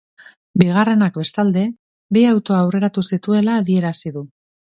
[0.61, 1.65] Bigarrenak, bestalde,
[2.17, 4.27] bi auto aurreratu zituela adierazi du.